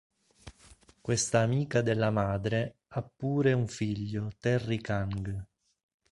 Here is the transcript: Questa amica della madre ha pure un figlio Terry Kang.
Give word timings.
Questa 0.99 1.41
amica 1.41 1.83
della 1.83 2.09
madre 2.09 2.79
ha 2.87 3.03
pure 3.03 3.53
un 3.53 3.67
figlio 3.67 4.31
Terry 4.39 4.79
Kang. 4.81 5.45